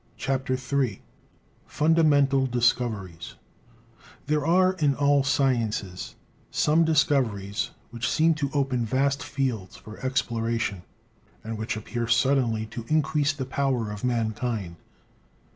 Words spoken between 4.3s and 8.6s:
are in all sciences some discoveries which seem to